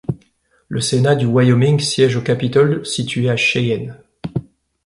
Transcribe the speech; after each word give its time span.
Le 0.67 0.81
sénat 0.81 1.13
du 1.15 1.27
Wyoming 1.27 1.79
siège 1.79 2.15
au 2.15 2.23
Capitole 2.23 2.83
situé 2.83 3.29
à 3.29 3.37
Cheyenne. 3.37 3.99